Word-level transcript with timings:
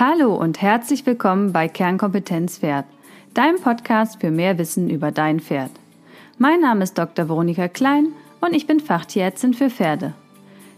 Hallo 0.00 0.32
und 0.32 0.62
herzlich 0.62 1.04
willkommen 1.06 1.52
bei 1.52 1.66
Kernkompetenz 1.66 2.58
Pferd, 2.58 2.84
deinem 3.34 3.60
Podcast 3.60 4.20
für 4.20 4.30
mehr 4.30 4.56
Wissen 4.56 4.88
über 4.90 5.10
dein 5.10 5.40
Pferd. 5.40 5.72
Mein 6.38 6.60
Name 6.60 6.84
ist 6.84 6.96
Dr. 6.96 7.28
Veronika 7.28 7.66
Klein 7.66 8.12
und 8.40 8.54
ich 8.54 8.68
bin 8.68 8.78
Fachtierärztin 8.78 9.54
für 9.54 9.70
Pferde. 9.70 10.14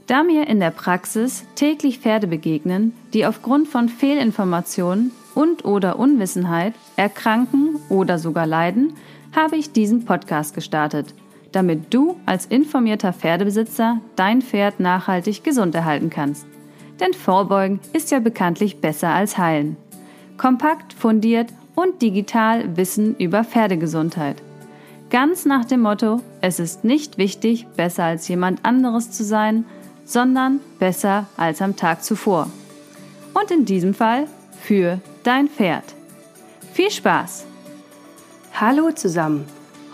Da 0.07 0.23
mir 0.23 0.47
in 0.47 0.59
der 0.59 0.71
Praxis 0.71 1.45
täglich 1.55 1.99
Pferde 1.99 2.29
begegnen, 2.29 2.95
die 3.13 3.27
aufgrund 3.27 3.69
von 3.69 3.91
Fehlinformationen 3.91 5.11
und 5.35 5.67
oder 5.67 5.99
Unwissenheit 5.99 6.73
erkranken 6.97 7.77
oder 7.91 8.19
sogar 8.19 8.47
leiden, 8.47 8.95
habe 9.37 9.57
ich 9.57 9.71
diesen 9.71 10.07
Podcast 10.07 10.55
gestartet, 10.55 11.15
damit 11.53 11.93
du 11.93 12.19
als 12.25 12.47
informierter 12.47 13.13
Pferdebesitzer 13.13 14.01
dein 14.17 14.41
Pferd 14.41 14.81
nachhaltig 14.81 15.45
gesund 15.45 15.75
erhalten 15.75 16.09
kannst. 16.09 16.47
Denn 17.01 17.15
Vorbeugen 17.15 17.81
ist 17.93 18.11
ja 18.11 18.21
bekanntlich 18.21 18.81
besser 18.81 19.09
als 19.09 19.39
heilen. 19.39 19.77
Kompakt, 20.37 20.93
fundiert 20.93 21.49
und 21.75 22.03
digital 22.03 22.77
Wissen 22.77 23.17
über 23.17 23.43
Pferdegesundheit. 23.43 24.37
Ganz 25.09 25.45
nach 25.45 25.65
dem 25.65 25.81
Motto, 25.81 26.21
es 26.41 26.61
ist 26.61 26.85
nicht 26.85 27.19
wichtig, 27.19 27.67
besser 27.77 28.05
als 28.05 28.29
jemand 28.29 28.65
anderes 28.65 29.11
zu 29.11 29.25
sein, 29.25 29.65
sondern 30.05 30.61
besser 30.79 31.27
als 31.37 31.63
am 31.63 31.75
Tag 31.77 32.05
zuvor. 32.05 32.49
Und 33.35 33.51
in 33.51 33.65
diesem 33.65 33.95
Fall 33.95 34.27
für 34.61 35.01
dein 35.23 35.49
Pferd. 35.49 35.85
Viel 36.73 36.91
Spaß! 36.91 37.47
Hallo 38.55 38.93
zusammen! 38.93 39.47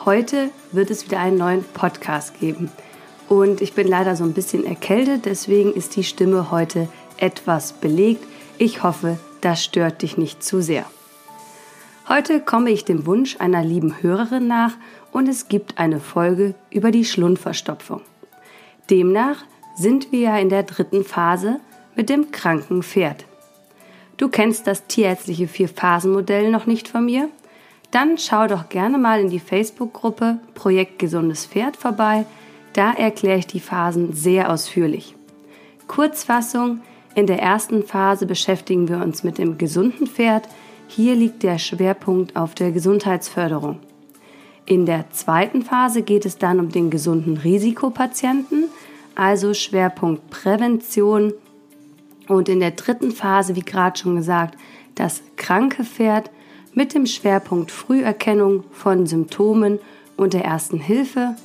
Heute 0.05 0.51
wird 0.73 0.91
es 0.91 1.05
wieder 1.05 1.21
einen 1.21 1.39
neuen 1.39 1.65
Podcast 1.65 2.39
geben. 2.39 2.71
Und 3.29 3.61
ich 3.61 3.73
bin 3.73 3.89
leider 3.89 4.17
so 4.17 4.25
ein 4.25 4.33
bisschen 4.33 4.65
erkältet, 4.65 5.25
deswegen 5.25 5.73
ist 5.73 5.97
die 5.97 6.05
Stimme 6.05 6.51
heute 6.51 6.89
etwas 7.17 7.73
belegt. 7.73 8.25
Ich 8.59 8.83
hoffe, 8.83 9.19
das 9.41 9.65
stört 9.65 10.03
dich 10.03 10.17
nicht 10.17 10.43
zu 10.43 10.63
sehr. 10.63 10.85
Heute 12.09 12.41
komme 12.41 12.71
ich 12.71 12.85
dem 12.85 13.05
Wunsch 13.05 13.37
einer 13.41 13.65
lieben 13.65 14.01
Hörerin 14.01 14.47
nach 14.47 14.75
und 15.11 15.29
es 15.29 15.49
gibt 15.49 15.79
eine 15.79 15.99
Folge 15.99 16.55
über 16.71 16.93
die 16.93 17.05
Schlundverstopfung. 17.05 18.01
Demnach 18.91 19.45
sind 19.77 20.13
wir 20.13 20.21
ja 20.21 20.39
in 20.39 20.49
der 20.49 20.63
dritten 20.63 21.05
Phase 21.05 21.59
mit 21.97 22.09
dem 22.09 22.31
kranken 22.31 22.85
Pferd. 22.85 23.25
Du 24.17 24.29
kennst 24.29 24.67
das 24.67 24.87
tierärztliche 24.87 25.49
Vier-Phasen-Modell 25.49 26.51
noch 26.51 26.67
nicht 26.67 26.89
von 26.89 27.05
mir? 27.05 27.29
Dann 27.91 28.19
schau 28.19 28.47
doch 28.47 28.69
gerne 28.69 28.99
mal 28.99 29.21
in 29.21 29.31
die 29.31 29.41
Facebook-Gruppe 29.41 30.39
Projekt 30.55 30.99
Gesundes 30.99 31.47
Pferd 31.47 31.77
vorbei. 31.77 32.25
Da 32.77 32.93
erkläre 32.93 33.39
ich 33.39 33.47
die 33.47 33.59
Phasen 33.59 34.13
sehr 34.13 34.53
ausführlich. 34.53 35.15
Kurzfassung, 35.87 36.83
in 37.15 37.27
der 37.27 37.41
ersten 37.41 37.83
Phase 37.83 38.27
beschäftigen 38.27 38.87
wir 38.87 38.99
uns 38.99 39.25
mit 39.25 39.39
dem 39.39 39.57
gesunden 39.57 40.07
Pferd. 40.07 40.47
Hier 40.87 41.15
liegt 41.15 41.43
der 41.43 41.59
Schwerpunkt 41.59 42.37
auf 42.37 42.55
der 42.55 42.73
Gesundheitsförderung. 42.73 43.79
In 44.67 44.85
der 44.85 45.11
zweiten 45.11 45.63
Phase 45.63 46.03
geht 46.03 46.27
es 46.27 46.37
dann 46.37 46.61
um 46.61 46.69
den 46.71 46.91
gesunden 46.91 47.39
Risikopatienten, 47.39 48.65
also 49.15 49.55
Schwerpunkt 49.55 50.29
Prävention. 50.29 51.33
Und 52.29 52.51
in 52.51 52.61
der 52.61 52.73
dritten 52.73 53.13
Phase, 53.13 53.57
wie 53.57 53.63
gerade 53.63 53.99
schon 53.99 54.17
gesagt, 54.17 54.59
das 54.97 55.23
kranke 55.37 55.83
Pferd 55.83 56.31
mit 56.75 56.93
dem 56.93 57.07
Schwerpunkt 57.07 57.71
Früherkennung 57.71 58.65
von 58.71 59.07
Symptomen 59.07 59.79
und 60.19 60.35
der 60.35 60.45
ersten 60.45 60.79
Hilfe 60.79 61.37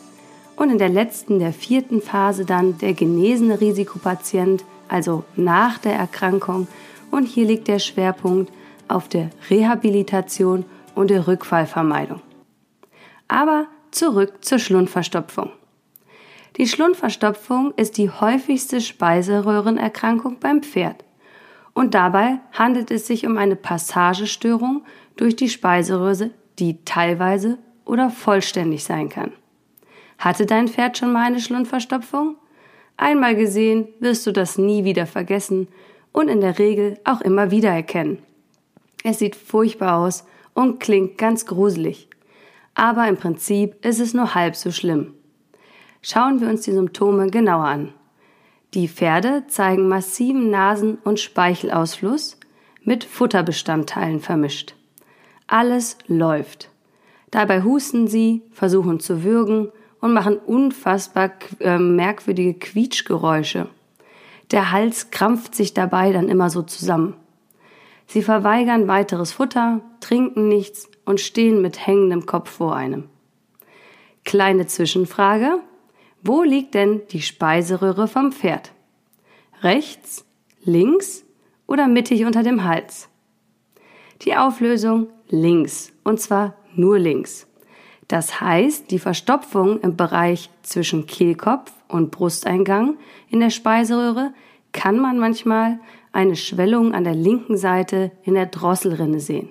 und 0.61 0.69
in 0.69 0.77
der 0.77 0.89
letzten, 0.89 1.39
der 1.39 1.53
vierten 1.53 2.03
Phase 2.03 2.45
dann 2.45 2.77
der 2.77 2.93
genesene 2.93 3.59
Risikopatient, 3.59 4.63
also 4.87 5.23
nach 5.35 5.79
der 5.79 5.95
Erkrankung. 5.95 6.67
Und 7.09 7.23
hier 7.23 7.47
liegt 7.47 7.67
der 7.67 7.79
Schwerpunkt 7.79 8.53
auf 8.87 9.07
der 9.07 9.31
Rehabilitation 9.49 10.65
und 10.93 11.09
der 11.09 11.25
Rückfallvermeidung. 11.25 12.21
Aber 13.27 13.65
zurück 13.89 14.45
zur 14.45 14.59
Schlundverstopfung. 14.59 15.49
Die 16.57 16.67
Schlundverstopfung 16.67 17.73
ist 17.75 17.97
die 17.97 18.11
häufigste 18.11 18.81
Speiseröhrenerkrankung 18.81 20.37
beim 20.39 20.61
Pferd. 20.61 21.03
Und 21.73 21.95
dabei 21.95 22.37
handelt 22.51 22.91
es 22.91 23.07
sich 23.07 23.25
um 23.25 23.39
eine 23.39 23.55
Passagestörung 23.55 24.83
durch 25.15 25.35
die 25.35 25.49
Speiseröhre, 25.49 26.29
die 26.59 26.85
teilweise 26.85 27.57
oder 27.83 28.11
vollständig 28.11 28.83
sein 28.83 29.09
kann. 29.09 29.31
Hatte 30.21 30.45
dein 30.45 30.67
Pferd 30.67 30.99
schon 30.99 31.11
mal 31.11 31.25
eine 31.25 31.39
Schlundverstopfung? 31.39 32.35
Einmal 32.95 33.35
gesehen 33.35 33.87
wirst 33.99 34.27
du 34.27 34.31
das 34.31 34.59
nie 34.59 34.83
wieder 34.83 35.07
vergessen 35.07 35.67
und 36.11 36.27
in 36.27 36.41
der 36.41 36.59
Regel 36.59 36.99
auch 37.05 37.21
immer 37.21 37.49
wieder 37.49 37.71
erkennen. 37.71 38.19
Es 39.03 39.17
sieht 39.17 39.35
furchtbar 39.35 39.97
aus 39.97 40.23
und 40.53 40.79
klingt 40.79 41.17
ganz 41.17 41.47
gruselig. 41.47 42.07
Aber 42.75 43.07
im 43.07 43.17
Prinzip 43.17 43.83
ist 43.83 43.99
es 43.99 44.13
nur 44.13 44.35
halb 44.35 44.55
so 44.55 44.69
schlimm. 44.69 45.15
Schauen 46.03 46.39
wir 46.39 46.49
uns 46.49 46.61
die 46.61 46.73
Symptome 46.73 47.31
genauer 47.31 47.65
an. 47.65 47.93
Die 48.75 48.87
Pferde 48.87 49.45
zeigen 49.47 49.87
massiven 49.87 50.51
Nasen- 50.51 50.99
und 51.03 51.19
Speichelausfluss 51.19 52.37
mit 52.83 53.03
Futterbestandteilen 53.05 54.19
vermischt. 54.19 54.75
Alles 55.47 55.97
läuft. 56.05 56.69
Dabei 57.31 57.63
husten 57.63 58.07
sie, 58.07 58.43
versuchen 58.51 58.99
zu 58.99 59.23
würgen 59.23 59.71
und 60.01 60.13
machen 60.13 60.37
unfassbar 60.37 61.31
äh, 61.59 61.77
merkwürdige 61.77 62.55
Quietschgeräusche. 62.55 63.69
Der 64.51 64.71
Hals 64.71 65.11
krampft 65.11 65.55
sich 65.55 65.73
dabei 65.73 66.11
dann 66.11 66.27
immer 66.27 66.49
so 66.49 66.61
zusammen. 66.63 67.15
Sie 68.07 68.21
verweigern 68.21 68.89
weiteres 68.89 69.31
Futter, 69.31 69.79
trinken 70.01 70.49
nichts 70.49 70.89
und 71.05 71.21
stehen 71.21 71.61
mit 71.61 71.87
hängendem 71.87 72.25
Kopf 72.25 72.49
vor 72.49 72.75
einem. 72.75 73.05
Kleine 74.25 74.67
Zwischenfrage. 74.67 75.59
Wo 76.21 76.43
liegt 76.43 76.73
denn 76.73 77.01
die 77.11 77.21
Speiseröhre 77.21 78.07
vom 78.07 78.31
Pferd? 78.31 78.73
Rechts, 79.61 80.25
links 80.63 81.23
oder 81.67 81.87
mittig 81.87 82.25
unter 82.25 82.43
dem 82.43 82.63
Hals? 82.63 83.07
Die 84.23 84.35
Auflösung 84.35 85.07
links, 85.29 85.93
und 86.03 86.19
zwar 86.19 86.55
nur 86.75 86.99
links. 86.99 87.47
Das 88.11 88.41
heißt, 88.41 88.91
die 88.91 88.99
Verstopfung 88.99 89.79
im 89.79 89.95
Bereich 89.95 90.49
zwischen 90.63 91.05
Kehlkopf 91.05 91.71
und 91.87 92.11
Brusteingang 92.11 92.97
in 93.29 93.39
der 93.39 93.51
Speiseröhre 93.51 94.33
kann 94.73 94.99
man 94.99 95.17
manchmal 95.17 95.79
eine 96.11 96.35
Schwellung 96.35 96.93
an 96.93 97.05
der 97.05 97.15
linken 97.15 97.55
Seite 97.55 98.11
in 98.23 98.33
der 98.33 98.47
Drosselrinne 98.47 99.21
sehen. 99.21 99.47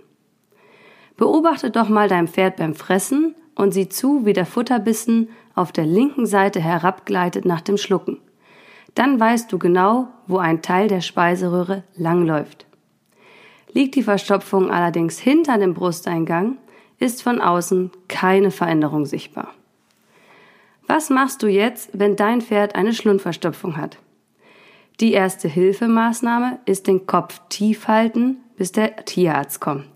Beobachte 1.17 1.71
doch 1.71 1.89
mal 1.89 2.07
dein 2.07 2.29
Pferd 2.29 2.57
beim 2.57 2.75
Fressen 2.75 3.35
und 3.55 3.73
sieh 3.73 3.89
zu, 3.89 4.27
wie 4.27 4.35
der 4.35 4.45
Futterbissen 4.45 5.31
auf 5.55 5.73
der 5.73 5.87
linken 5.87 6.27
Seite 6.27 6.61
herabgleitet 6.61 7.47
nach 7.47 7.63
dem 7.63 7.79
Schlucken. 7.79 8.19
Dann 8.95 9.19
weißt 9.19 9.51
du 9.51 9.59
genau, 9.59 10.09
wo 10.27 10.37
ein 10.37 10.61
Teil 10.61 10.87
der 10.87 11.01
Speiseröhre 11.01 11.83
langläuft. 11.97 12.67
Liegt 13.73 13.95
die 13.95 14.03
Verstopfung 14.03 14.71
allerdings 14.71 15.19
hinter 15.19 15.57
dem 15.57 15.73
Brusteingang, 15.73 16.59
ist 17.01 17.23
von 17.23 17.41
außen 17.41 17.91
keine 18.07 18.53
Veränderung 18.53 19.07
sichtbar. 19.07 19.49
Was 20.87 21.11
machst 21.11 21.43
du 21.43 21.49
jetzt, 21.49 21.91
wenn 21.93 22.15
dein 22.15 22.41
Pferd 22.41 22.75
eine 22.75 22.93
Schlundverstopfung 22.93 23.77
hat? 23.77 23.99
Die 25.01 25.13
erste 25.13 25.49
Hilfemaßnahme 25.49 26.61
ist 26.67 26.87
den 26.87 27.07
Kopf 27.07 27.41
tief 27.49 27.89
halten, 27.89 28.37
bis 28.57 28.73
der 28.73 29.05
Tierarzt 29.05 29.61
kommt. 29.61 29.87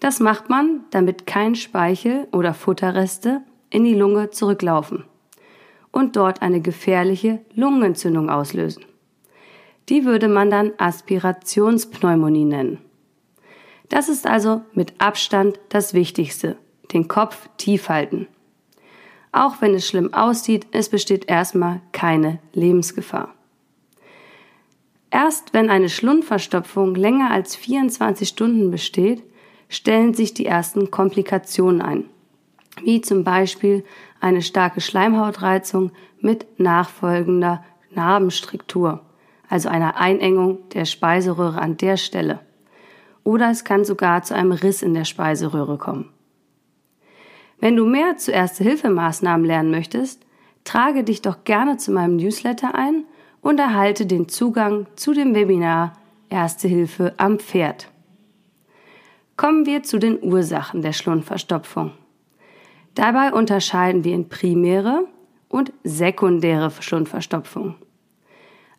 Das 0.00 0.18
macht 0.18 0.48
man, 0.48 0.84
damit 0.90 1.26
kein 1.26 1.54
Speichel 1.54 2.26
oder 2.32 2.54
Futterreste 2.54 3.42
in 3.68 3.84
die 3.84 3.94
Lunge 3.94 4.30
zurücklaufen 4.30 5.04
und 5.92 6.16
dort 6.16 6.40
eine 6.40 6.60
gefährliche 6.60 7.40
Lungenentzündung 7.54 8.30
auslösen. 8.30 8.84
Die 9.90 10.04
würde 10.04 10.28
man 10.28 10.50
dann 10.50 10.72
Aspirationspneumonie 10.78 12.44
nennen. 12.44 12.78
Das 13.90 14.08
ist 14.08 14.26
also 14.26 14.62
mit 14.72 14.94
Abstand 14.98 15.58
das 15.68 15.94
Wichtigste, 15.94 16.56
den 16.92 17.08
Kopf 17.08 17.48
tief 17.58 17.88
halten. 17.88 18.28
Auch 19.32 19.60
wenn 19.60 19.74
es 19.74 19.86
schlimm 19.86 20.14
aussieht, 20.14 20.68
es 20.70 20.88
besteht 20.88 21.28
erstmal 21.28 21.80
keine 21.92 22.38
Lebensgefahr. 22.52 23.34
Erst 25.10 25.52
wenn 25.54 25.70
eine 25.70 25.88
Schlundverstopfung 25.88 26.94
länger 26.94 27.32
als 27.32 27.56
24 27.56 28.28
Stunden 28.28 28.70
besteht, 28.70 29.24
stellen 29.68 30.14
sich 30.14 30.34
die 30.34 30.46
ersten 30.46 30.92
Komplikationen 30.92 31.82
ein, 31.82 32.04
wie 32.82 33.00
zum 33.00 33.24
Beispiel 33.24 33.84
eine 34.20 34.42
starke 34.42 34.80
Schleimhautreizung 34.80 35.90
mit 36.20 36.60
nachfolgender 36.60 37.64
Narbenstruktur, 37.90 39.00
also 39.48 39.68
einer 39.68 39.96
Einengung 39.96 40.68
der 40.70 40.84
Speiseröhre 40.84 41.60
an 41.60 41.76
der 41.76 41.96
Stelle 41.96 42.40
oder 43.30 43.48
es 43.48 43.62
kann 43.62 43.84
sogar 43.84 44.24
zu 44.24 44.34
einem 44.34 44.50
Riss 44.50 44.82
in 44.82 44.92
der 44.92 45.04
Speiseröhre 45.04 45.78
kommen. 45.78 46.08
Wenn 47.60 47.76
du 47.76 47.86
mehr 47.86 48.16
zu 48.16 48.32
Erste-Hilfemaßnahmen 48.32 49.46
lernen 49.46 49.70
möchtest, 49.70 50.26
trage 50.64 51.04
dich 51.04 51.22
doch 51.22 51.44
gerne 51.44 51.76
zu 51.76 51.92
meinem 51.92 52.16
Newsletter 52.16 52.74
ein 52.74 53.04
und 53.40 53.60
erhalte 53.60 54.04
den 54.04 54.28
Zugang 54.28 54.86
zu 54.96 55.14
dem 55.14 55.34
Webinar 55.36 55.92
Erste 56.28 56.66
Hilfe 56.66 57.14
am 57.18 57.38
Pferd. 57.38 57.88
Kommen 59.36 59.64
wir 59.64 59.84
zu 59.84 59.98
den 59.98 60.20
Ursachen 60.20 60.82
der 60.82 60.92
Schlundverstopfung. 60.92 61.92
Dabei 62.96 63.32
unterscheiden 63.32 64.02
wir 64.02 64.14
in 64.14 64.28
primäre 64.28 65.04
und 65.48 65.72
sekundäre 65.84 66.72
Schlundverstopfung. 66.80 67.76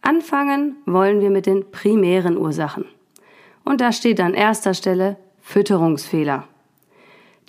Anfangen 0.01 0.75
wollen 0.85 1.21
wir 1.21 1.29
mit 1.29 1.45
den 1.45 1.71
primären 1.71 2.37
Ursachen. 2.37 2.85
Und 3.63 3.81
da 3.81 3.91
steht 3.91 4.19
an 4.19 4.33
erster 4.33 4.73
Stelle 4.73 5.17
Fütterungsfehler. 5.41 6.47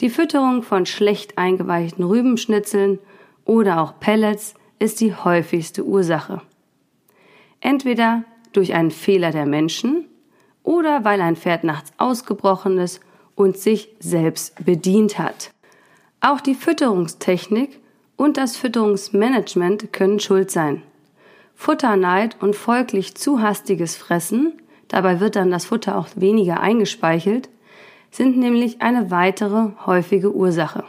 Die 0.01 0.11
Fütterung 0.11 0.63
von 0.63 0.87
schlecht 0.87 1.39
eingeweichten 1.39 2.05
Rübenschnitzeln 2.05 2.99
oder 3.45 3.81
auch 3.81 4.01
Pellets 4.01 4.55
ist 4.79 5.01
die 5.01 5.15
häufigste 5.15 5.85
Ursache. 5.85 6.41
Entweder 7.61 8.25
durch 8.53 8.75
einen 8.75 8.91
Fehler 8.91 9.31
der 9.31 9.47
Menschen 9.47 10.07
oder 10.63 11.05
weil 11.05 11.21
ein 11.21 11.37
Pferd 11.37 11.65
nachts 11.65 11.93
ausgebrochen 11.99 12.79
ist 12.79 13.01
und 13.35 13.57
sich 13.57 13.89
selbst 13.99 14.65
bedient 14.65 15.19
hat. 15.19 15.53
Auch 16.21 16.41
die 16.41 16.55
Fütterungstechnik 16.55 17.81
und 18.17 18.37
das 18.37 18.57
Fütterungsmanagement 18.57 19.93
können 19.93 20.21
schuld 20.21 20.51
sein. 20.51 20.83
Futterneid 21.55 22.37
und 22.41 22.57
folglich 22.57 23.15
zu 23.15 23.41
hastiges 23.41 23.97
Fressen, 23.97 24.62
dabei 24.93 25.21
wird 25.21 25.37
dann 25.37 25.51
das 25.51 25.65
Futter 25.65 25.99
auch 25.99 26.09
weniger 26.15 26.61
eingespeichelt, 26.61 27.49
sind 28.11 28.37
nämlich 28.37 28.83
eine 28.83 29.11
weitere 29.11 29.71
häufige 29.87 30.35
Ursache. 30.35 30.85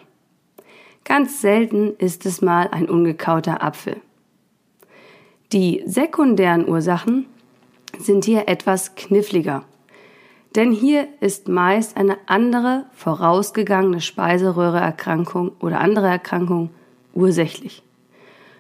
Ganz 1.05 1.41
selten 1.41 1.93
ist 1.97 2.25
es 2.25 2.41
mal 2.41 2.69
ein 2.71 2.89
ungekauter 2.89 3.63
Apfel. 3.63 3.97
Die 5.51 5.83
sekundären 5.85 6.67
Ursachen 6.67 7.25
sind 7.97 8.25
hier 8.25 8.47
etwas 8.47 8.95
kniffliger. 8.95 9.63
Denn 10.55 10.71
hier 10.71 11.07
ist 11.19 11.47
meist 11.47 11.97
eine 11.97 12.17
andere 12.27 12.85
vorausgegangene 12.93 14.01
Speiseröhreerkrankung 14.01 15.51
oder 15.59 15.79
andere 15.79 16.07
Erkrankung 16.07 16.69
ursächlich. 17.13 17.83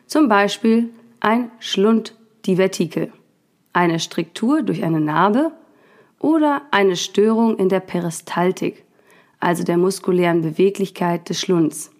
Zum 0.07 0.27
Beispiel 0.27 0.89
ein 1.19 1.51
Schlunddivertikel, 1.59 3.11
eine 3.73 3.99
Striktur 3.99 4.61
durch 4.61 4.83
eine 4.83 5.01
Narbe 5.01 5.51
oder 6.19 6.61
eine 6.71 6.95
Störung 6.95 7.57
in 7.57 7.69
der 7.69 7.79
Peristaltik, 7.79 8.85
also 9.39 9.63
der 9.63 9.77
muskulären 9.77 10.41
Beweglichkeit 10.41 11.27
des 11.27 11.41
Schlunds. 11.41 11.91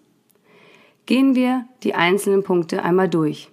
Gehen 1.06 1.34
wir 1.34 1.66
die 1.82 1.94
einzelnen 1.94 2.42
Punkte 2.42 2.82
einmal 2.82 3.08
durch. 3.08 3.50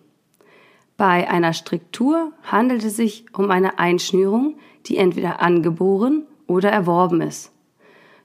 Bei 0.96 1.30
einer 1.30 1.54
Striktur 1.54 2.32
handelt 2.44 2.86
es 2.86 2.96
sich 2.96 3.26
um 3.34 3.50
eine 3.52 3.80
Einschnürung, 3.80 4.56
die 4.86 4.98
entweder 4.98 5.42
angeboren 5.42 6.24
oder 6.48 6.70
erworben 6.70 7.22
ist. 7.22 7.52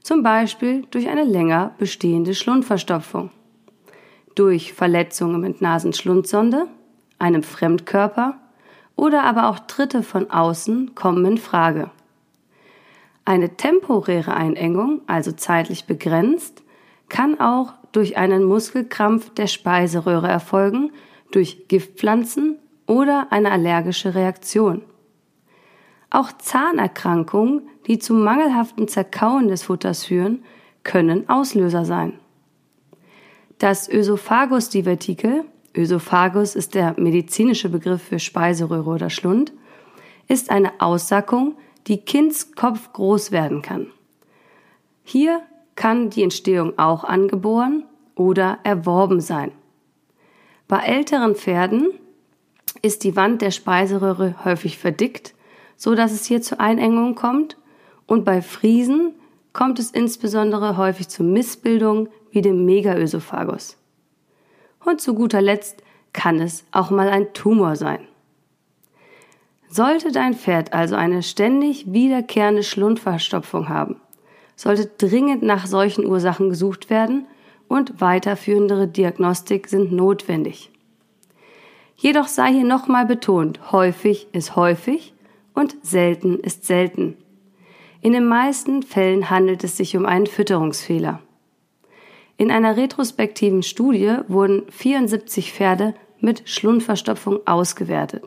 Zum 0.02 0.22
Beispiel 0.22 0.84
durch 0.90 1.08
eine 1.08 1.24
länger 1.24 1.74
bestehende 1.78 2.34
Schlundverstopfung. 2.34 3.30
Durch 4.36 4.72
Verletzungen 4.74 5.40
mit 5.40 5.60
Nasenschlundsonde, 5.60 6.66
einem 7.18 7.42
Fremdkörper 7.42 8.38
oder 8.96 9.24
aber 9.24 9.48
auch 9.48 9.60
Tritte 9.60 10.02
von 10.02 10.30
außen 10.30 10.94
kommen 10.94 11.24
in 11.24 11.38
Frage. 11.38 11.90
Eine 13.24 13.56
temporäre 13.56 14.34
Einengung, 14.34 15.02
also 15.06 15.32
zeitlich 15.32 15.84
begrenzt, 15.84 16.62
kann 17.08 17.38
auch 17.40 17.74
durch 17.92 18.16
einen 18.16 18.44
Muskelkrampf 18.44 19.30
der 19.34 19.46
Speiseröhre 19.46 20.28
erfolgen, 20.28 20.92
durch 21.30 21.68
Giftpflanzen 21.68 22.58
oder 22.86 23.28
eine 23.30 23.50
allergische 23.50 24.14
Reaktion. 24.14 24.82
Auch 26.10 26.32
Zahnerkrankungen, 26.32 27.68
die 27.86 27.98
zum 27.98 28.22
mangelhaften 28.22 28.88
Zerkauen 28.88 29.48
des 29.48 29.64
Futters 29.64 30.04
führen, 30.04 30.44
können 30.84 31.28
Auslöser 31.28 31.84
sein. 31.84 32.14
Das 33.58 33.88
Ösophagus-Divertikel, 33.88 35.44
Ösophagus 35.76 36.54
ist 36.54 36.74
der 36.74 36.94
medizinische 36.98 37.68
Begriff 37.68 38.02
für 38.02 38.18
Speiseröhre 38.18 38.90
oder 38.90 39.10
Schlund, 39.10 39.52
ist 40.28 40.50
eine 40.50 40.80
Aussackung, 40.80 41.56
die 41.86 41.98
Kindskopf 41.98 42.92
groß 42.92 43.30
werden 43.30 43.62
kann. 43.62 43.88
Hier 45.04 45.42
kann 45.76 46.10
die 46.10 46.22
Entstehung 46.22 46.78
auch 46.78 47.04
angeboren 47.04 47.84
oder 48.14 48.58
erworben 48.64 49.20
sein. 49.20 49.52
Bei 50.68 50.78
älteren 50.78 51.36
Pferden 51.36 51.90
ist 52.82 53.04
die 53.04 53.14
Wand 53.14 53.42
der 53.42 53.52
Speiseröhre 53.52 54.44
häufig 54.44 54.78
verdickt, 54.78 55.34
so 55.76 55.94
dass 55.94 56.12
es 56.12 56.24
hier 56.24 56.42
zu 56.42 56.58
Einengungen 56.58 57.14
kommt 57.14 57.56
und 58.06 58.24
bei 58.24 58.42
Friesen 58.42 59.14
kommt 59.52 59.78
es 59.78 59.90
insbesondere 59.90 60.76
häufig 60.76 61.08
zu 61.08 61.22
Missbildungen 61.22 62.08
wie 62.30 62.42
dem 62.42 62.64
Megaösophagus. 62.64 63.76
Und 64.86 65.00
zu 65.00 65.14
guter 65.14 65.42
Letzt 65.42 65.82
kann 66.12 66.40
es 66.40 66.64
auch 66.70 66.90
mal 66.90 67.08
ein 67.08 67.32
Tumor 67.32 67.74
sein. 67.74 68.06
Sollte 69.68 70.12
dein 70.12 70.34
Pferd 70.34 70.72
also 70.72 70.94
eine 70.94 71.24
ständig 71.24 71.92
wiederkehrende 71.92 72.62
Schlundverstopfung 72.62 73.68
haben, 73.68 74.00
sollte 74.54 74.86
dringend 74.86 75.42
nach 75.42 75.66
solchen 75.66 76.06
Ursachen 76.06 76.50
gesucht 76.50 76.88
werden 76.88 77.26
und 77.66 78.00
weiterführendere 78.00 78.86
Diagnostik 78.86 79.66
sind 79.66 79.90
notwendig. 79.90 80.70
Jedoch 81.96 82.28
sei 82.28 82.52
hier 82.52 82.64
nochmal 82.64 83.06
betont, 83.06 83.72
häufig 83.72 84.28
ist 84.32 84.54
häufig 84.54 85.14
und 85.52 85.76
selten 85.82 86.38
ist 86.38 86.64
selten. 86.64 87.16
In 88.02 88.12
den 88.12 88.28
meisten 88.28 88.84
Fällen 88.84 89.30
handelt 89.30 89.64
es 89.64 89.76
sich 89.76 89.96
um 89.96 90.06
einen 90.06 90.28
Fütterungsfehler. 90.28 91.20
In 92.38 92.50
einer 92.50 92.76
retrospektiven 92.76 93.62
Studie 93.62 94.16
wurden 94.28 94.64
74 94.70 95.52
Pferde 95.52 95.94
mit 96.20 96.42
Schlundverstopfung 96.48 97.46
ausgewertet. 97.46 98.24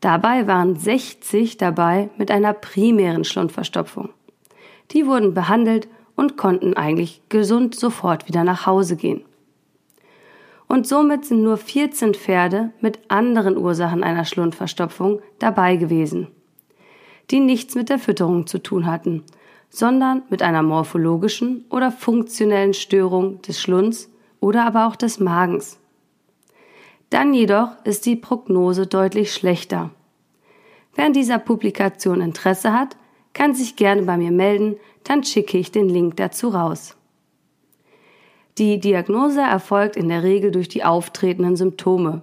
Dabei 0.00 0.46
waren 0.46 0.76
60 0.76 1.56
dabei 1.56 2.10
mit 2.18 2.30
einer 2.30 2.52
primären 2.52 3.24
Schlundverstopfung. 3.24 4.10
Die 4.90 5.06
wurden 5.06 5.32
behandelt 5.32 5.88
und 6.14 6.36
konnten 6.36 6.74
eigentlich 6.74 7.22
gesund 7.30 7.74
sofort 7.74 8.28
wieder 8.28 8.44
nach 8.44 8.66
Hause 8.66 8.96
gehen. 8.96 9.24
Und 10.68 10.86
somit 10.86 11.24
sind 11.24 11.42
nur 11.42 11.56
14 11.56 12.14
Pferde 12.14 12.72
mit 12.80 12.98
anderen 13.08 13.56
Ursachen 13.56 14.02
einer 14.02 14.24
Schlundverstopfung 14.24 15.20
dabei 15.38 15.76
gewesen, 15.76 16.28
die 17.30 17.40
nichts 17.40 17.74
mit 17.74 17.88
der 17.88 17.98
Fütterung 17.98 18.46
zu 18.46 18.58
tun 18.58 18.86
hatten, 18.86 19.22
sondern 19.74 20.22
mit 20.28 20.42
einer 20.42 20.62
morphologischen 20.62 21.64
oder 21.70 21.90
funktionellen 21.90 22.74
Störung 22.74 23.40
des 23.40 23.58
Schlunds 23.58 24.10
oder 24.38 24.66
aber 24.66 24.86
auch 24.86 24.96
des 24.96 25.18
Magens. 25.18 25.78
Dann 27.08 27.32
jedoch 27.32 27.70
ist 27.84 28.04
die 28.04 28.16
Prognose 28.16 28.86
deutlich 28.86 29.32
schlechter. 29.32 29.90
Wer 30.94 31.06
an 31.06 31.14
dieser 31.14 31.38
Publikation 31.38 32.20
Interesse 32.20 32.74
hat, 32.74 32.98
kann 33.32 33.54
sich 33.54 33.76
gerne 33.76 34.02
bei 34.02 34.18
mir 34.18 34.30
melden, 34.30 34.76
dann 35.04 35.24
schicke 35.24 35.56
ich 35.56 35.72
den 35.72 35.88
Link 35.88 36.18
dazu 36.18 36.50
raus. 36.50 36.94
Die 38.58 38.78
Diagnose 38.78 39.40
erfolgt 39.40 39.96
in 39.96 40.10
der 40.10 40.22
Regel 40.22 40.50
durch 40.50 40.68
die 40.68 40.84
auftretenden 40.84 41.56
Symptome 41.56 42.20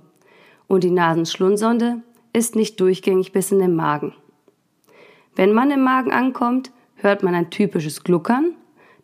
und 0.68 0.84
die 0.84 0.92
Nasenschlundsonde 0.92 2.04
ist 2.32 2.56
nicht 2.56 2.80
durchgängig 2.80 3.32
bis 3.32 3.52
in 3.52 3.58
den 3.58 3.76
Magen. 3.76 4.14
Wenn 5.36 5.52
man 5.52 5.72
im 5.72 5.82
Magen 5.82 6.12
ankommt, 6.12 6.72
hört 7.02 7.24
man 7.24 7.36
ein 7.36 7.50
typisches 7.50 8.04
Gluckern, 8.04 8.54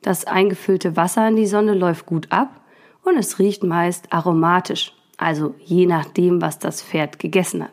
das 0.02 0.26
eingefüllte 0.26 0.96
Wasser 0.96 1.28
in 1.28 1.36
die 1.36 1.48
Sonne 1.48 1.74
läuft 1.74 2.06
gut 2.06 2.32
ab 2.32 2.62
und 3.04 3.18
es 3.18 3.40
riecht 3.40 3.64
meist 3.64 4.14
aromatisch 4.14 4.94
also 5.18 5.56
je 5.60 5.86
nachdem, 5.86 6.42
was 6.42 6.60
das 6.60 6.82
Pferd 6.82 7.20
gegessen 7.20 7.64
hat. 7.64 7.72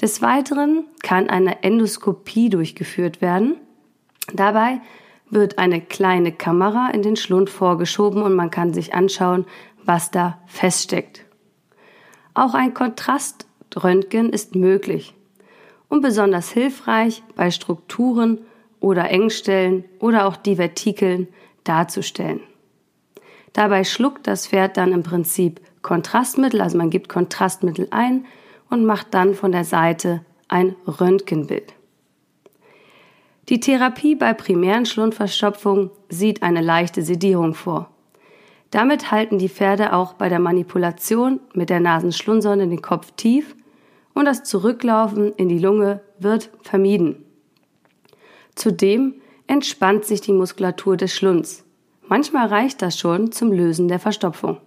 Des 0.00 0.22
Weiteren 0.22 0.84
kann 1.02 1.30
eine 1.30 1.62
Endoskopie 1.62 2.50
durchgeführt 2.50 3.20
werden. 3.20 3.56
Dabei 4.32 4.80
wird 5.30 5.58
eine 5.58 5.80
kleine 5.80 6.32
Kamera 6.32 6.90
in 6.90 7.02
den 7.02 7.16
Schlund 7.16 7.48
vorgeschoben 7.48 8.22
und 8.22 8.34
man 8.34 8.50
kann 8.50 8.74
sich 8.74 8.94
anschauen, 8.94 9.46
was 9.84 10.10
da 10.10 10.38
feststeckt. 10.46 11.24
Auch 12.34 12.54
ein 12.54 12.74
Kontraströntgen 12.74 14.30
ist 14.30 14.56
möglich 14.56 15.14
und 15.88 16.02
besonders 16.02 16.50
hilfreich 16.50 17.22
bei 17.36 17.50
Strukturen 17.50 18.38
oder 18.84 19.10
Engstellen 19.10 19.84
oder 19.98 20.26
auch 20.26 20.36
Divertikeln 20.36 21.28
darzustellen. 21.64 22.40
Dabei 23.54 23.82
schluckt 23.82 24.26
das 24.26 24.46
Pferd 24.46 24.76
dann 24.76 24.92
im 24.92 25.02
Prinzip 25.02 25.60
Kontrastmittel, 25.80 26.60
also 26.60 26.76
man 26.76 26.90
gibt 26.90 27.08
Kontrastmittel 27.08 27.88
ein 27.90 28.26
und 28.68 28.84
macht 28.84 29.14
dann 29.14 29.34
von 29.34 29.52
der 29.52 29.64
Seite 29.64 30.22
ein 30.48 30.76
Röntgenbild. 30.86 31.72
Die 33.48 33.60
Therapie 33.60 34.14
bei 34.16 34.34
primären 34.34 34.84
Schlundverstopfung 34.84 35.90
sieht 36.10 36.42
eine 36.42 36.60
leichte 36.60 37.02
Sedierung 37.02 37.54
vor. 37.54 37.88
Damit 38.70 39.10
halten 39.10 39.38
die 39.38 39.48
Pferde 39.48 39.94
auch 39.94 40.12
bei 40.14 40.28
der 40.28 40.40
Manipulation 40.40 41.40
mit 41.54 41.70
der 41.70 41.80
Nasenschlundsonde 41.80 42.66
den 42.66 42.82
Kopf 42.82 43.12
tief 43.16 43.54
und 44.12 44.26
das 44.26 44.44
Zurücklaufen 44.44 45.32
in 45.36 45.48
die 45.48 45.58
Lunge 45.58 46.02
wird 46.18 46.50
vermieden. 46.62 47.24
Zudem 48.54 49.14
entspannt 49.46 50.04
sich 50.04 50.20
die 50.20 50.32
Muskulatur 50.32 50.96
des 50.96 51.14
Schlunds. 51.14 51.64
Manchmal 52.06 52.46
reicht 52.48 52.82
das 52.82 52.98
schon 52.98 53.32
zum 53.32 53.52
Lösen 53.52 53.88
der 53.88 53.98
Verstopfung. 53.98 54.58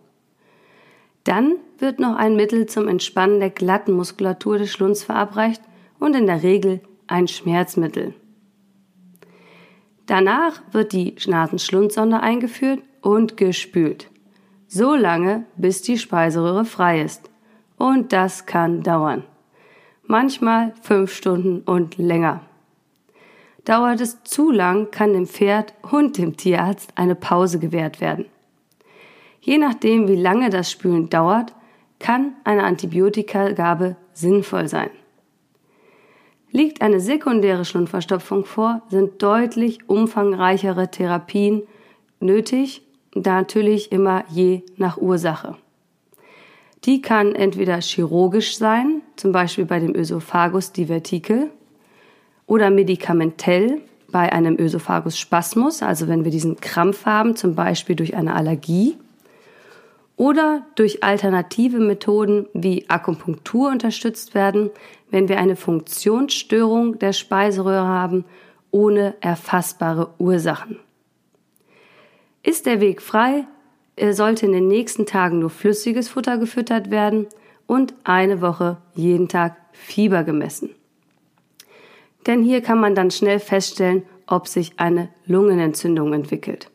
Dann 1.24 1.56
wird 1.78 2.00
noch 2.00 2.16
ein 2.16 2.36
Mittel 2.36 2.68
zum 2.68 2.88
Entspannen 2.88 3.40
der 3.40 3.50
glatten 3.50 3.92
Muskulatur 3.92 4.58
des 4.58 4.72
Schlunds 4.72 5.04
verabreicht 5.04 5.62
und 6.00 6.16
in 6.16 6.26
der 6.26 6.42
Regel 6.44 6.82
ein 7.08 7.28
Schmerzmittel. 7.28 8.14
Danach 10.06 10.62
wird 10.72 10.94
die 10.94 11.16
Nasenschlundsonde 11.28 12.22
eingeführt 12.22 12.82
und 13.02 13.36
gespült. 13.36 14.10
So 14.68 14.96
lange, 14.96 15.46
bis 15.58 15.82
die 15.82 15.98
Speiseröhre 15.98 16.66
frei 16.66 17.02
ist. 17.02 17.30
Und 17.78 18.14
das 18.14 18.46
kann 18.46 18.84
dauern. 18.84 19.24
Manchmal 20.06 20.74
fünf 20.82 21.14
Stunden 21.14 21.62
und 21.62 21.98
länger. 21.98 22.42
Dauert 23.68 24.00
es 24.00 24.24
zu 24.24 24.50
lang, 24.50 24.92
kann 24.92 25.12
dem 25.12 25.28
Pferd 25.28 25.74
und 25.92 26.18
dem 26.18 26.38
Tierarzt 26.38 26.94
eine 26.96 27.16
Pause 27.16 27.60
gewährt 27.60 28.00
werden. 28.00 28.28
Je 29.42 29.58
nachdem, 29.58 30.08
wie 30.08 30.16
lange 30.16 30.50
das 30.50 30.72
Spülen 30.72 31.10
dauert, 31.10 31.54
kann 32.00 32.32
eine 32.46 32.64
Antibiotikagabe 32.64 33.98
sinnvoll 34.14 34.70
sein. 34.70 34.90
Liegt 36.50 36.82
eine 36.82 37.02
sekundäre 37.02 37.66
Schlundverstopfung 37.66 38.46
vor, 38.46 38.84
sind 38.88 39.22
deutlich 39.22 39.90
umfangreichere 39.90 40.90
Therapien 40.90 41.64
nötig, 42.22 42.84
natürlich 43.16 43.92
immer 43.92 44.24
je 44.30 44.62
nach 44.78 44.96
Ursache. 44.96 45.58
Die 46.86 47.02
kann 47.02 47.36
entweder 47.36 47.82
chirurgisch 47.82 48.58
sein, 48.58 49.02
zum 49.18 49.34
Beispiel 49.34 49.66
bei 49.66 49.82
dem 49.82 49.94
Ösophagus 49.94 50.72
divertikel, 50.72 51.52
oder 52.48 52.72
medikamentell 52.72 53.82
bei 54.10 54.32
einem 54.32 54.58
Ösophagus-Spasmus, 54.58 55.84
also 55.84 56.08
wenn 56.08 56.24
wir 56.24 56.32
diesen 56.32 56.60
Krampf 56.60 57.06
haben, 57.06 57.36
zum 57.36 57.56
Beispiel 57.56 57.96
durch 57.96 58.16
eine 58.16 58.34
Allergie, 58.34 58.96
oder 60.16 60.66
durch 60.74 61.04
alternative 61.04 61.78
Methoden 61.78 62.48
wie 62.54 62.90
Akupunktur 62.90 63.70
unterstützt 63.70 64.34
werden, 64.34 64.72
wenn 65.12 65.30
wir 65.30 65.38
eine 65.38 65.56
Funktionsstörung 65.56 66.98
der 66.98 67.14
Speiseröhre 67.14 67.86
haben, 67.86 68.26
ohne 68.72 69.16
erfassbare 69.22 70.10
Ursachen. 70.18 70.80
Ist 72.42 72.66
der 72.66 72.82
Weg 72.82 73.02
frei, 73.02 73.46
sollte 74.12 74.46
in 74.48 74.54
den 74.54 74.68
nächsten 74.68 75.06
Tagen 75.06 75.40
nur 75.40 75.50
flüssiges 75.50 76.10
Futter 76.10 76.38
gefüttert 76.38 76.90
werden 76.90 77.28
und 77.68 77.94
eine 78.04 78.42
Woche 78.42 78.78
jeden 78.96 79.28
Tag 79.28 79.58
Fieber 79.72 80.24
gemessen 80.24 80.70
denn 82.28 82.44
hier 82.44 82.62
kann 82.62 82.80
man 82.80 82.94
dann 82.94 83.12
schnell 83.12 83.40
feststellen, 83.40 84.04
ob 84.28 84.48
sich 84.48 84.74
eine 84.78 85.10
Lungenentzündung 85.26 86.14
entwickelt. 86.14 86.70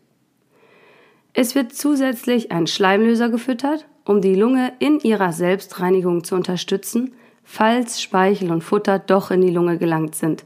Es 1.35 1.55
wird 1.55 1.75
zusätzlich 1.75 2.51
ein 2.51 2.67
Schleimlöser 2.67 3.29
gefüttert, 3.29 3.87
um 4.05 4.21
die 4.21 4.35
Lunge 4.35 4.73
in 4.81 5.01
ihrer 5.01 5.33
Selbstreinigung 5.33 6.25
zu 6.25 6.35
unterstützen, 6.35 7.15
falls 7.45 8.03
Speichel 8.03 8.51
und 8.51 8.63
Futter 8.63 8.99
doch 8.99 9.31
in 9.31 9.41
die 9.41 9.51
Lunge 9.51 9.79
gelangt 9.79 10.15
sind, 10.15 10.45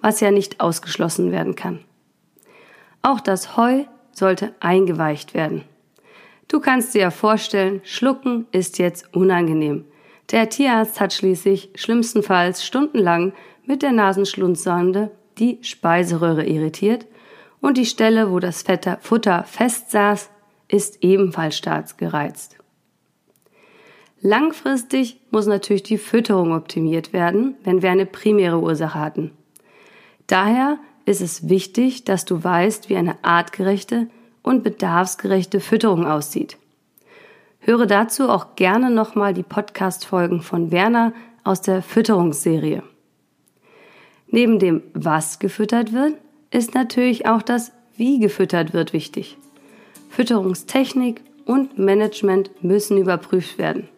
was 0.00 0.20
ja 0.20 0.30
nicht 0.30 0.60
ausgeschlossen 0.60 1.30
werden 1.32 1.54
kann. 1.54 1.80
Auch 3.02 3.20
das 3.20 3.56
Heu 3.56 3.84
sollte 4.12 4.54
eingeweicht 4.60 5.34
werden. 5.34 5.62
Du 6.48 6.60
kannst 6.60 6.94
dir 6.94 7.02
ja 7.02 7.10
vorstellen, 7.10 7.80
Schlucken 7.84 8.46
ist 8.52 8.78
jetzt 8.78 9.14
unangenehm. 9.14 9.84
Der 10.30 10.48
Tierarzt 10.48 11.00
hat 11.00 11.12
schließlich 11.12 11.70
schlimmstenfalls 11.74 12.64
stundenlang 12.64 13.32
mit 13.66 13.82
der 13.82 13.92
Nasenschlundsonde 13.92 15.10
die 15.38 15.58
Speiseröhre 15.62 16.44
irritiert 16.44 17.06
und 17.60 17.76
die 17.78 17.86
Stelle, 17.86 18.30
wo 18.30 18.38
das 18.38 18.64
Futter 19.00 19.44
festsaß, 19.44 20.30
ist 20.68 21.02
ebenfalls 21.02 21.56
stark 21.56 21.98
gereizt. 21.98 22.56
Langfristig 24.20 25.20
muss 25.30 25.46
natürlich 25.46 25.82
die 25.82 25.98
Fütterung 25.98 26.54
optimiert 26.54 27.12
werden, 27.12 27.56
wenn 27.62 27.82
wir 27.82 27.90
eine 27.90 28.06
primäre 28.06 28.58
Ursache 28.58 28.98
hatten. 28.98 29.32
Daher 30.26 30.78
ist 31.04 31.20
es 31.20 31.48
wichtig, 31.50 32.04
dass 32.04 32.24
du 32.24 32.42
weißt, 32.42 32.88
wie 32.88 32.96
eine 32.96 33.22
artgerechte 33.22 34.08
und 34.42 34.62
bedarfsgerechte 34.62 35.60
Fütterung 35.60 36.06
aussieht. 36.06 36.56
Höre 37.60 37.86
dazu 37.86 38.30
auch 38.30 38.56
gerne 38.56 38.90
nochmal 38.90 39.34
die 39.34 39.42
Podcast-Folgen 39.42 40.42
von 40.42 40.70
Werner 40.70 41.12
aus 41.44 41.60
der 41.60 41.82
Fütterungsserie. 41.82 42.82
Neben 44.28 44.58
dem, 44.58 44.82
was 44.94 45.38
gefüttert 45.38 45.92
wird, 45.92 46.14
ist 46.50 46.74
natürlich 46.74 47.26
auch 47.26 47.42
das, 47.42 47.72
wie 47.96 48.18
gefüttert 48.18 48.72
wird, 48.72 48.92
wichtig. 48.92 49.36
Fütterungstechnik 50.10 51.20
und 51.44 51.78
Management 51.78 52.50
müssen 52.62 52.98
überprüft 52.98 53.58
werden. 53.58 53.88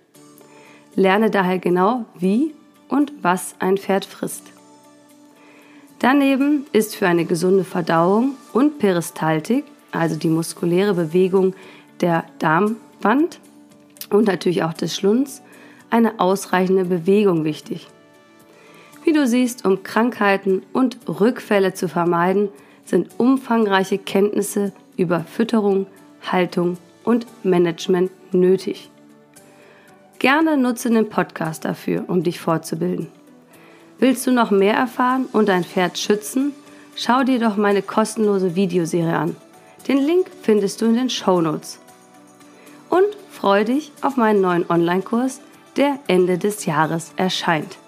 Lerne 0.95 1.31
daher 1.31 1.59
genau, 1.59 2.07
wie 2.19 2.55
und 2.89 3.13
was 3.23 3.55
ein 3.59 3.77
Pferd 3.77 4.05
frisst. 4.05 4.45
Daneben 5.99 6.67
ist 6.73 6.97
für 6.97 7.07
eine 7.07 7.25
gesunde 7.25 7.65
Verdauung 7.65 8.35
und 8.53 8.79
Peristaltik, 8.79 9.65
also 9.93 10.17
die 10.17 10.29
muskuläre 10.29 10.95
Bewegung 10.95 11.55
der 12.01 12.25
Darmwand 12.39 13.41
und 14.11 14.27
natürlich 14.27 14.63
auch 14.63 14.75
des 14.75 14.95
Schlunds, 14.95 15.43
eine 15.91 16.21
ausreichende 16.21 16.85
Bewegung 16.85 17.45
wichtig. 17.45 17.89
Wie 19.07 19.13
du 19.13 19.25
siehst, 19.25 19.65
um 19.65 19.85
Krankheiten 19.85 20.65
und 20.73 20.99
Rückfälle 21.07 21.73
zu 21.75 21.89
vermeiden, 21.89 22.49
sind 22.85 23.09
umfangreiche 23.19 23.99
Kenntnisse 23.99 24.73
über 24.97 25.21
Fütterung, 25.21 25.87
Haltung 26.33 26.77
und 27.05 27.25
Management 27.45 28.11
nötig. 28.35 28.91
Gerne 30.19 30.57
nutze 30.57 30.91
den 30.91 31.09
Podcast 31.09 31.65
dafür, 31.65 32.03
um 32.09 32.25
dich 32.25 32.41
fortzubilden. 32.41 33.07
Willst 34.01 34.27
du 34.27 34.33
noch 34.33 34.51
mehr 34.51 34.75
erfahren 34.75 35.27
und 35.33 35.49
dein 35.49 35.63
Pferd 35.63 35.99
schützen? 35.99 36.53
Schau 36.97 37.23
dir 37.23 37.39
doch 37.39 37.57
meine 37.57 37.83
kostenlose 37.83 38.57
Videoserie 38.57 39.17
an. 39.17 39.37
Den 39.87 39.99
Link 39.99 40.27
findest 40.43 40.83
du 40.83 40.87
in 40.87 40.95
den 40.95 41.11
Show 41.11 41.41
Notes. 41.41 41.79
Und 42.91 43.07
freue 43.31 43.67
dich 43.67 43.93
auf 44.03 44.17
meinen 44.17 44.41
neuen 44.41 44.69
Online-Kurs, 44.69 45.41
der 45.77 46.01
Ende 46.09 46.39
des 46.39 46.67
Jahres 46.67 47.13
erscheint. 47.17 47.79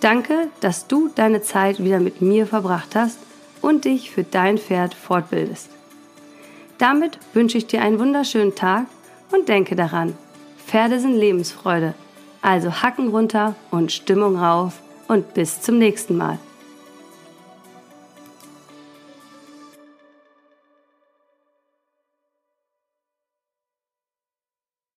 Danke, 0.00 0.48
dass 0.60 0.86
du 0.86 1.08
deine 1.14 1.42
Zeit 1.42 1.82
wieder 1.82 1.98
mit 1.98 2.22
mir 2.22 2.46
verbracht 2.46 2.94
hast 2.94 3.18
und 3.60 3.84
dich 3.84 4.10
für 4.10 4.22
dein 4.22 4.58
Pferd 4.58 4.94
fortbildest. 4.94 5.70
Damit 6.78 7.18
wünsche 7.34 7.58
ich 7.58 7.66
dir 7.66 7.82
einen 7.82 7.98
wunderschönen 7.98 8.54
Tag 8.54 8.86
und 9.32 9.48
denke 9.48 9.74
daran, 9.74 10.16
Pferde 10.64 11.00
sind 11.00 11.16
Lebensfreude. 11.16 11.94
Also 12.40 12.70
Hacken 12.82 13.08
runter 13.08 13.56
und 13.72 13.90
Stimmung 13.90 14.36
rauf 14.36 14.80
und 15.08 15.34
bis 15.34 15.60
zum 15.60 15.78
nächsten 15.78 16.16
Mal. 16.16 16.38